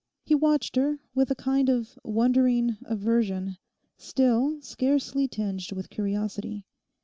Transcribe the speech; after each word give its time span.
He 0.25 0.33
watched 0.33 0.77
her 0.77 0.97
with 1.13 1.29
a 1.29 1.35
kind 1.35 1.69
of 1.69 1.95
wondering 2.03 2.75
aversion, 2.85 3.57
still 3.99 4.59
scarcely 4.59 5.27
tinged 5.27 5.71
with 5.73 5.91
curiosity. 5.91 6.65